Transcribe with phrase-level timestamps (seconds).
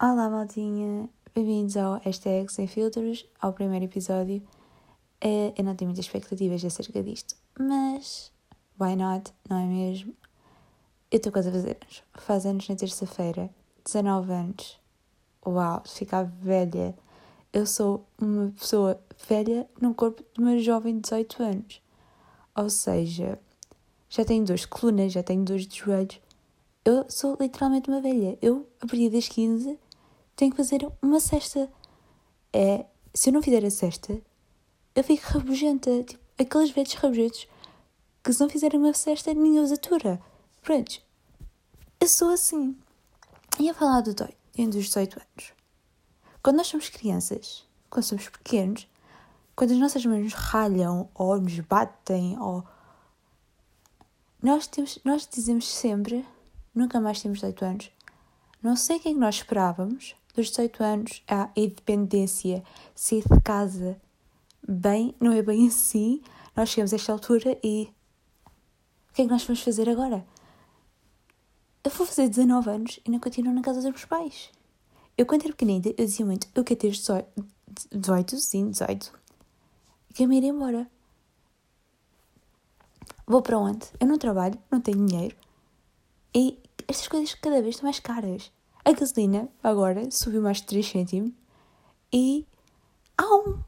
[0.00, 1.08] Olá, maldinha!
[1.34, 4.40] Bem-vindos ao Hashtag Sem Filtros, ao primeiro episódio.
[5.20, 8.30] Eh, eu não tenho muitas expectativas acerca disto, mas
[8.80, 10.14] why not, não é mesmo?
[11.10, 12.04] Eu estou quase a fazer anos.
[12.14, 13.50] Faz anos na terça-feira,
[13.84, 14.78] 19 anos.
[15.44, 16.96] Uau, ficar velha.
[17.52, 21.82] Eu sou uma pessoa velha no corpo de uma jovem de 18 anos.
[22.54, 23.36] Ou seja,
[24.08, 26.20] já tenho dores de coluna, já tenho de joelhos.
[26.84, 28.38] Eu sou literalmente uma velha.
[28.40, 29.76] Eu, a partir das 15,
[30.38, 31.68] tenho que fazer uma cesta.
[32.52, 34.22] É, se eu não fizer a cesta,
[34.94, 36.04] eu fico rabugenta.
[36.04, 37.48] Tipo, aqueles velhos rabugentos
[38.22, 40.22] que se não fizerem uma cesta, ninguém os atura.
[40.62, 41.02] Pronto.
[42.00, 42.78] Eu sou assim.
[43.58, 45.52] Ia falar do doido, dos 18 anos.
[46.40, 48.86] Quando nós somos crianças, quando somos pequenos,
[49.56, 52.64] quando as nossas mães nos ralham ou nos batem ou
[54.40, 56.24] nós, temos, nós dizemos sempre,
[56.72, 57.90] nunca mais temos 18 anos.
[58.62, 62.62] Não sei o que é que nós esperávamos dos 18 anos, a independência,
[62.94, 64.00] sair de casa.
[64.66, 66.22] Bem, não é bem assim.
[66.56, 67.90] Nós chegamos a esta altura e.
[69.10, 70.24] O que é que nós vamos fazer agora?
[71.82, 74.50] Eu vou fazer 19 anos e não continuo na casa dos meus pais.
[75.16, 77.26] Eu, quando era pequenina, eu dizia muito: eu quero ter 18,
[77.92, 79.12] 18 sim, 18.
[80.10, 80.88] E quero me ir embora.
[83.26, 83.86] Vou para onde?
[83.98, 85.36] Eu não trabalho, não tenho dinheiro.
[86.34, 88.52] E estas coisas cada vez estão mais caras.
[88.84, 91.32] A gasolina agora subiu mais de 3 cêntimos
[92.12, 92.46] e
[93.16, 93.62] há um.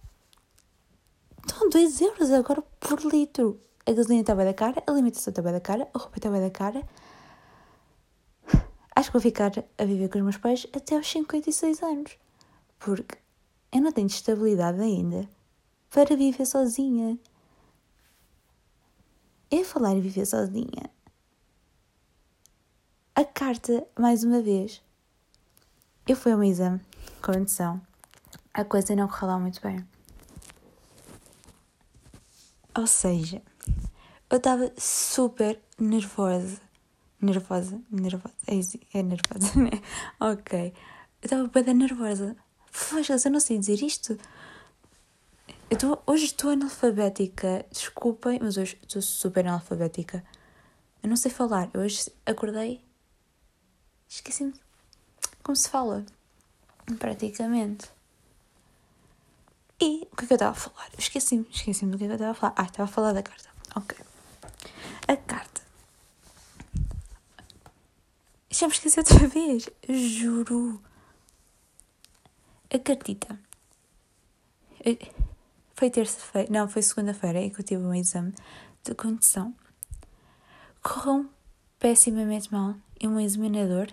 [1.47, 3.61] Estão 2 euros agora por litro.
[3.86, 6.31] A gasolina está bem da cara, a alimentação está bem da cara, a roupa está
[6.31, 6.86] bem da cara.
[8.94, 12.19] Acho que vou ficar a viver com os meus pais até aos 56 anos.
[12.78, 13.16] Porque
[13.72, 15.28] eu não tenho estabilidade ainda
[15.91, 17.19] para viver sozinha.
[19.50, 20.91] Eu falar em viver sozinha.
[23.14, 24.83] A carta, mais uma vez.
[26.11, 26.80] Eu fui a um exame
[27.22, 27.80] com condição.
[28.53, 29.86] A coisa não correu muito bem.
[32.77, 33.41] Ou seja,
[34.28, 36.60] eu estava super nervosa.
[37.22, 37.81] Nervosa?
[37.88, 38.34] Nervosa?
[38.49, 39.70] É, é nervosa, né?
[40.19, 40.75] Ok.
[41.22, 42.37] Eu estava bem nervosa.
[42.91, 44.19] Poxa, eu não sei dizer isto.
[45.70, 47.65] Eu tô, hoje estou analfabética.
[47.70, 50.25] Desculpem, mas hoje estou super analfabética.
[51.04, 51.70] Eu não sei falar.
[51.72, 52.84] Eu hoje acordei.
[54.09, 54.69] Esqueci-me
[55.43, 56.05] como se fala.
[56.99, 57.91] Praticamente.
[59.81, 60.91] E o que é que eu estava a falar?
[60.99, 61.47] Esqueci-me.
[61.51, 62.55] Esqueci-me do que, é que eu estava a falar.
[62.56, 63.49] Ah, estava a falar da carta.
[63.77, 63.99] Ok.
[65.09, 65.61] A carta.
[68.50, 69.69] Já me esqueci outra vez.
[69.89, 70.83] Juro.
[72.73, 73.39] A cartita.
[74.84, 74.97] Eu
[75.81, 78.34] foi terça-feira, não, foi segunda-feira em que eu tive um exame
[78.84, 79.55] de condução.
[80.83, 81.27] Correu
[81.79, 83.89] pessimamente mal e meu examinador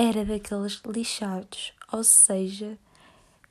[0.00, 2.78] era daqueles lixados, ou seja,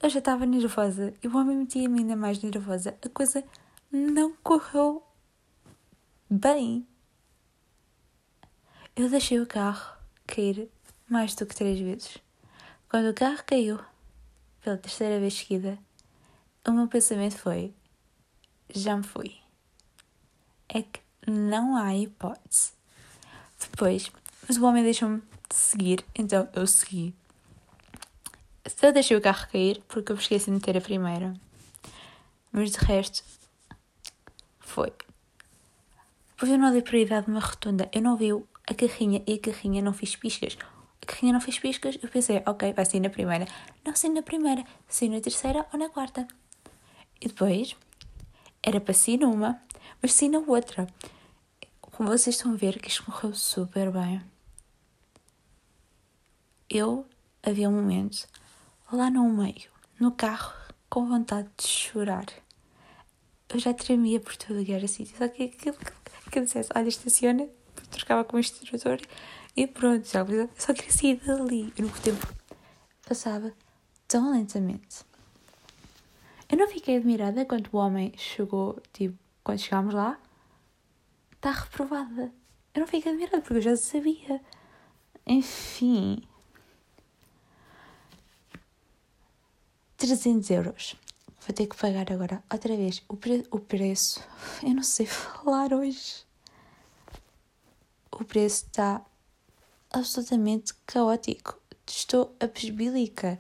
[0.02, 2.98] eu já estava nervosa e o homem metia-me ainda mais nervosa.
[3.06, 3.44] A coisa
[3.92, 5.04] não correu
[6.28, 6.88] bem.
[8.96, 9.96] Eu deixei o carro
[10.26, 10.68] cair
[11.08, 12.18] mais do que três vezes.
[12.90, 13.80] Quando o carro caiu,
[14.62, 15.78] pela terceira vez seguida,
[16.68, 17.76] o meu pensamento foi:
[18.74, 19.38] já me fui.
[20.68, 22.72] É que não há hipótese.
[23.60, 24.12] Depois,
[24.48, 27.14] mas o homem deixou-me seguir, então eu segui.
[28.82, 31.34] Eu deixei o carro cair porque eu esqueci de meter a primeira.
[32.52, 33.24] Mas de resto,
[34.60, 34.92] foi.
[36.32, 37.90] Depois eu não dei prioridade numa rotunda.
[37.92, 40.58] Eu não vi a carrinha e a carrinha não fiz piscas.
[41.02, 41.98] A carrinha não fez piscas.
[42.02, 43.46] Eu pensei, ok, vai sair na primeira.
[43.86, 46.28] Não sair na primeira, sair na terceira ou na quarta.
[47.20, 47.76] E depois
[48.64, 49.62] era para si numa,
[50.02, 50.88] mas sim na outra.
[51.82, 54.22] Como vocês estão a ver, que isto correu super bem.
[56.70, 57.08] Eu
[57.42, 58.28] havia um momento
[58.92, 60.54] lá no meio, no carro,
[60.88, 62.28] com vontade de chorar.
[63.50, 65.18] Eu já tremia por tudo que era sítio.
[65.18, 65.78] Só que aquilo
[66.32, 67.48] que eu dissesse, olha, estaciona,
[67.90, 69.00] trocava com o instrutor
[69.58, 70.24] e pronto, já
[70.56, 71.74] só queria sair dali.
[71.76, 72.28] E no tempo
[73.08, 73.52] passava
[74.08, 75.04] tão lentamente.
[76.48, 80.20] Eu não fiquei admirada quando o homem chegou, tipo, quando chegámos lá,
[81.32, 82.32] está reprovada.
[82.76, 84.40] Eu não fiquei admirada porque eu já sabia.
[85.26, 86.29] Enfim.
[90.00, 90.96] 300 euros.
[91.46, 94.24] Vou ter que pagar agora outra vez o, pre o preço.
[94.64, 96.26] Eu não sei falar hoje.
[98.12, 99.06] O preço está
[99.92, 101.60] absolutamente caótico.
[101.86, 103.38] Estou a pesbilica.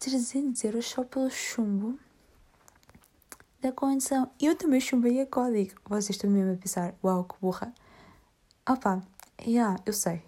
[0.00, 1.98] 300 euros só pelo chumbo
[3.60, 4.30] da condição.
[4.40, 5.80] Eu também chumbei a código.
[5.86, 7.72] Vocês estão mesmo a pensar, uau, que burra.
[8.68, 9.02] Opa,
[9.40, 10.22] yeah, eu sei.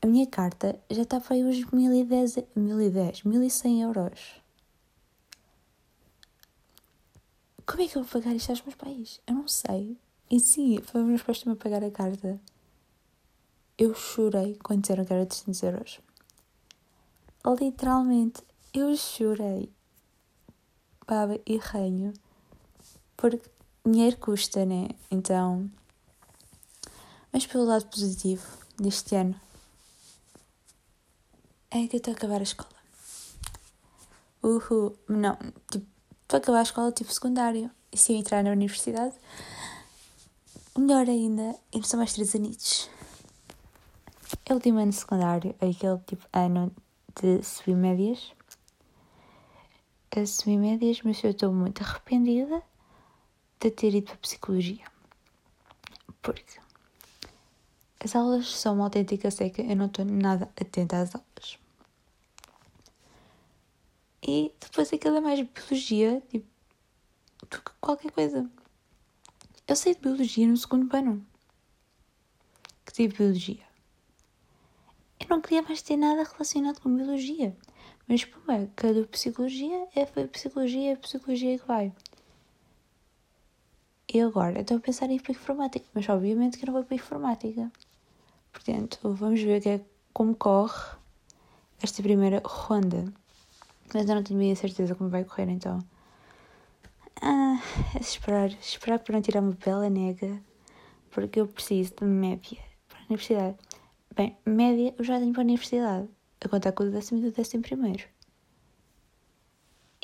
[0.00, 4.42] A minha carta já está para aí uns 1010, 1010, 1100 euros.
[7.66, 9.20] Como é que eu vou pagar isto aos meus pais?
[9.26, 9.98] Eu não sei.
[10.30, 12.40] E sim, foi os meus pais também pagar a carta.
[13.76, 16.00] Eu chorei quando disseram que era 300 euros.
[17.60, 18.42] Literalmente,
[18.72, 19.68] eu chorei.
[21.08, 22.12] Baba e ranho.
[23.16, 23.50] Porque
[23.84, 24.90] dinheiro custa, né?
[25.10, 25.68] Então.
[27.32, 28.46] Mas pelo lado positivo
[28.78, 29.47] deste ano
[31.70, 32.70] é que eu estou a acabar a escola.
[34.42, 34.96] Uhul.
[35.08, 35.36] Não,
[35.70, 35.86] tipo,
[36.22, 37.70] estou a acabar a escola tipo secundário.
[37.92, 39.14] E se eu entrar na universidade,
[40.76, 42.90] melhor ainda, ainda são mais três anitos.
[44.46, 46.74] É o último ano secundário, aquele tipo ano
[47.20, 48.32] de subir médias.
[50.10, 52.62] A subir médias, mas eu estou muito arrependida
[53.60, 54.84] de ter ido para a psicologia.
[56.22, 56.58] Porque
[58.00, 61.58] as aulas são uma autêntica seca, eu não estou nada atenta às aulas.
[64.22, 66.46] E depois aquilo é mais biologia, tipo,
[67.50, 68.48] do que qualquer coisa.
[69.66, 71.26] Eu sei de biologia no segundo ano.
[72.84, 73.66] Que tive biologia.
[75.20, 77.56] Eu não queria mais ter nada relacionado com biologia.
[78.06, 81.92] Mas, pô, é, cada psicologia é psicologia, é psicologia que vai.
[84.12, 86.84] E agora, estou a pensar em ir para a informática, mas obviamente que não vou
[86.84, 87.70] para a informática.
[88.58, 89.80] Portanto, vamos ver que é,
[90.12, 90.96] como corre
[91.80, 93.04] esta primeira ronda.
[93.94, 95.78] Mas eu não tenho bem a certeza como vai correr, então.
[97.22, 97.62] Ah,
[97.94, 98.50] é esperar.
[98.60, 100.42] Esperar para não tirar uma bela nega.
[101.12, 102.58] Porque eu preciso de média
[102.88, 103.56] para a universidade.
[104.16, 106.08] Bem, média eu já tenho para a universidade.
[106.40, 108.02] A contar com o décimo e o décimo primeiro.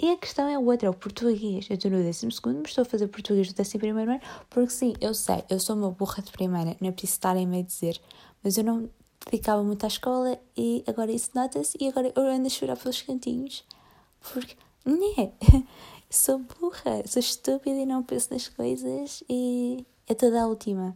[0.05, 1.67] E a questão é outra, é o português.
[1.71, 4.21] Eu estou no décimo segundo, mas estou a fazer português do décimo primeiro ano,
[4.51, 7.63] porque sim, eu sei, eu sou uma burra de primeira, não é preciso estarem a
[7.63, 7.99] dizer,
[8.43, 8.91] mas eu não
[9.25, 13.01] dedicava muito à escola e agora isso nota-se e agora eu ando a chorar pelos
[13.01, 13.65] cantinhos,
[14.21, 14.55] porque,
[14.85, 15.33] né,
[16.11, 20.95] sou burra, sou estúpida e não penso nas coisas e é toda a última.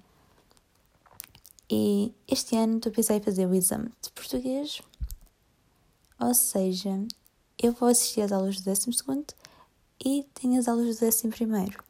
[1.71, 4.83] E este ano estou a pensar em fazer o exame de português,
[6.21, 7.07] ou seja,
[7.61, 9.27] eu vou assistir às aulas do décimo segundo
[10.05, 11.83] e tenho as aulas do décimo primeiro.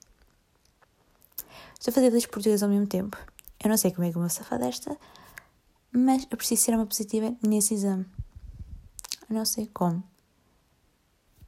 [1.79, 3.17] Estou a fazer dois portugueses ao mesmo tempo.
[3.62, 4.97] Eu não sei como é que eu vou safar desta,
[5.93, 8.06] mas eu preciso ser uma positiva nesse exame.
[9.29, 10.03] Eu não sei como.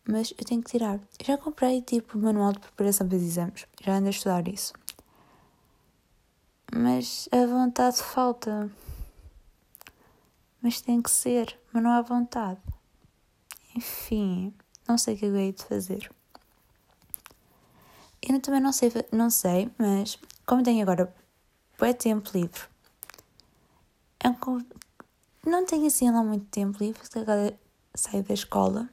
[0.06, 0.96] Mas eu tenho que tirar.
[1.18, 3.66] Eu já comprei tipo manual de preparação para os exames.
[3.80, 4.72] Já ando a estudar isso.
[6.74, 8.70] Mas a vontade falta.
[10.60, 11.58] Mas tem que ser.
[11.72, 12.60] Mas não há vontade.
[13.74, 14.54] Enfim,
[14.86, 16.10] não sei o que eu hei de fazer.
[18.22, 21.14] Eu também não sei, não sei, mas como tenho agora
[21.80, 22.60] é tempo livre,
[24.22, 24.28] é
[25.46, 27.58] não tenho assim lá muito tempo livre, porque agora
[27.94, 28.90] saio da escola.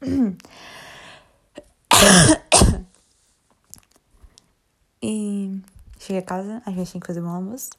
[5.02, 5.60] e
[5.98, 7.70] chego a casa, às vezes tenho que fazer um almoço,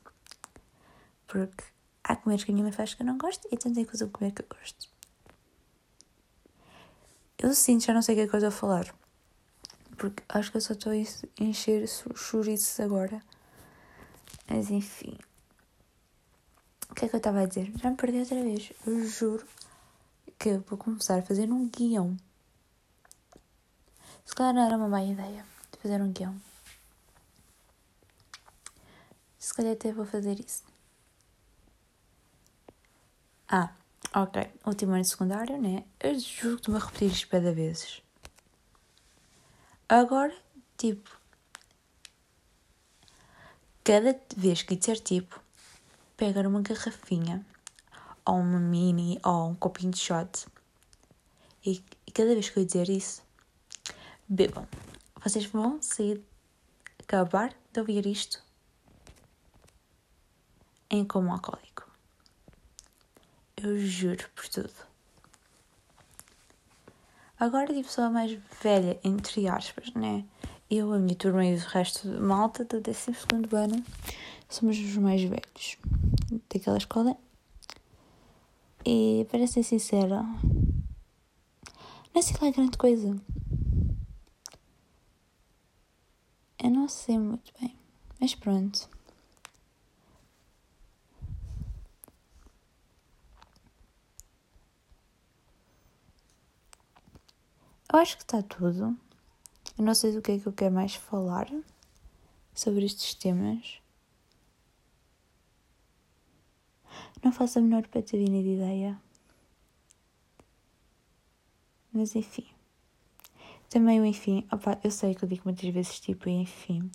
[1.27, 1.63] porque
[2.03, 4.31] há comidas que a minha mãe faz que eu não gosto e tentei fazer comer
[4.31, 4.89] que eu gosto.
[7.41, 8.95] Eu sinto, já não sei o que é que eu estou a falar.
[9.97, 13.19] Porque acho que eu só estou a encher chouriços agora.
[14.47, 15.17] Mas enfim.
[16.89, 17.71] O que é que eu estava a dizer?
[17.77, 18.71] Já me perdi outra vez.
[18.85, 19.47] Eu juro
[20.37, 22.15] que vou começar a fazer um guião.
[24.23, 26.39] Se calhar não era uma má ideia de fazer um guião.
[29.39, 30.63] Se calhar até vou fazer isso.
[33.47, 33.73] Ah,
[34.13, 35.85] Ok, último ano de secundário, né?
[35.97, 38.01] Eu juro que a repetir isto cada vezes.
[39.87, 40.35] Agora,
[40.77, 41.17] tipo,
[43.85, 45.39] cada vez que disser tipo,
[46.17, 47.45] pegar uma garrafinha,
[48.25, 50.45] ou uma mini, ou um copinho de shot,
[51.65, 53.23] e, e cada vez que eu dizer isso,
[54.27, 54.67] bebam.
[55.23, 56.21] Vocês vão sair,
[56.99, 58.43] acabar de ouvir isto
[60.89, 61.80] em como alcoólico.
[63.63, 64.73] Eu juro por tudo.
[67.39, 70.25] Agora, tipo, sou a mais velha, entre aspas, né?
[70.69, 73.11] Eu, a minha turma e o resto de malta do 12
[73.51, 73.83] ano
[74.49, 75.77] somos os mais velhos
[76.51, 77.15] daquela escola.
[78.83, 80.23] E, para ser sincera,
[82.15, 83.15] não sei lá grande coisa.
[86.63, 87.75] Eu não sei muito bem,
[88.19, 88.89] mas pronto.
[97.91, 98.97] Eu acho que está tudo.
[99.77, 101.47] Eu não sei do que é que eu quero mais falar
[102.53, 103.81] sobre estes temas.
[107.21, 109.01] Não faço a menor patavina de ideia.
[111.91, 112.47] Mas enfim.
[113.69, 114.47] Também o enfim.
[114.51, 116.89] Opa, eu sei que eu digo muitas vezes tipo enfim.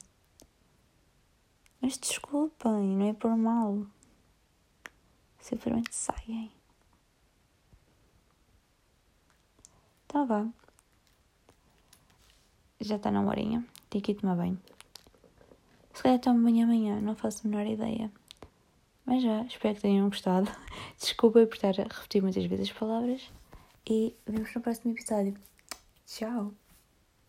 [1.80, 3.86] Mas desculpem, não é por mal.
[5.40, 6.50] Simplesmente saem.
[10.06, 10.48] Então vá.
[12.86, 13.64] Já está na horinha.
[13.90, 14.56] Tenho que ir tomar banho.
[15.92, 18.12] Se calhar tomo banho amanhã, não faço a menor ideia.
[19.04, 20.48] Mas já, espero que tenham gostado.
[20.96, 23.28] Desculpa por estar a repetir muitas vezes as palavras.
[23.90, 25.36] E vemos no próximo episódio.
[26.06, 26.65] Tchau!